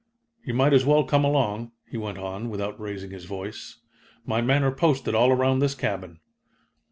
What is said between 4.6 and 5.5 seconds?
are posted all